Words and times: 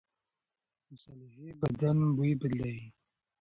مصالحې 0.89 1.49
بدن 1.61 1.97
بوی 2.15 2.31
بدلوي. 2.41 2.81